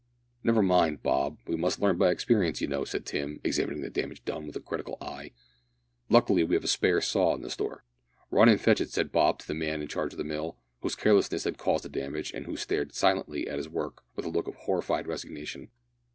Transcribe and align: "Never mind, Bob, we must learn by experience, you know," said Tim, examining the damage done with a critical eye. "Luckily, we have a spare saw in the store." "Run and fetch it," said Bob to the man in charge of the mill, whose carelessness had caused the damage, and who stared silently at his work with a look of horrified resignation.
"Never 0.43 0.63
mind, 0.63 1.03
Bob, 1.03 1.37
we 1.45 1.55
must 1.55 1.79
learn 1.79 1.99
by 1.99 2.09
experience, 2.09 2.59
you 2.59 2.65
know," 2.67 2.83
said 2.83 3.05
Tim, 3.05 3.39
examining 3.43 3.83
the 3.83 3.89
damage 3.91 4.25
done 4.25 4.47
with 4.47 4.55
a 4.55 4.59
critical 4.59 4.97
eye. 4.99 5.29
"Luckily, 6.09 6.43
we 6.43 6.55
have 6.55 6.63
a 6.63 6.67
spare 6.67 7.01
saw 7.01 7.35
in 7.35 7.43
the 7.43 7.51
store." 7.51 7.83
"Run 8.31 8.49
and 8.49 8.59
fetch 8.59 8.81
it," 8.81 8.89
said 8.89 9.11
Bob 9.11 9.37
to 9.37 9.47
the 9.47 9.53
man 9.53 9.79
in 9.79 9.87
charge 9.87 10.13
of 10.13 10.17
the 10.17 10.23
mill, 10.23 10.57
whose 10.81 10.95
carelessness 10.95 11.43
had 11.43 11.59
caused 11.59 11.83
the 11.85 11.89
damage, 11.89 12.31
and 12.33 12.47
who 12.47 12.57
stared 12.57 12.95
silently 12.95 13.47
at 13.47 13.57
his 13.57 13.69
work 13.69 14.01
with 14.15 14.25
a 14.25 14.29
look 14.31 14.47
of 14.47 14.55
horrified 14.55 15.05
resignation. 15.05 15.69